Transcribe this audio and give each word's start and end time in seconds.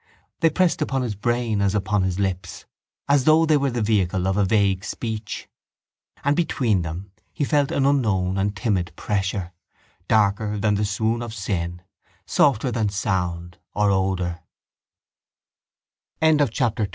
They 0.39 0.49
pressed 0.49 0.81
upon 0.81 1.03
his 1.03 1.13
brain 1.13 1.61
as 1.61 1.75
upon 1.75 2.01
his 2.01 2.17
lips 2.17 2.65
as 3.07 3.25
though 3.25 3.45
they 3.45 3.55
were 3.57 3.69
the 3.69 3.83
vehicle 3.83 4.27
of 4.27 4.35
a 4.35 4.43
vague 4.43 4.83
speech; 4.83 5.47
and 6.23 6.35
between 6.35 6.81
them 6.81 7.11
he 7.31 7.43
felt 7.43 7.69
an 7.71 7.85
unknown 7.85 8.35
and 8.39 8.55
timid 8.57 8.93
pressure, 8.95 9.53
darker 10.07 10.57
than 10.57 10.73
the 10.73 10.85
swoon 10.85 11.21
of 11.21 11.35
sin, 11.35 11.83
softer 12.25 12.71
than 12.71 12.89
sound 12.89 13.59
or 13.75 13.91
odour. 13.91 14.39
Chapter 16.19 16.81
III 16.83 16.87
The 16.87 16.89